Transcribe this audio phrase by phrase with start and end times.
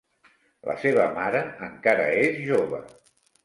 [0.69, 2.85] La seva mare encara és jove.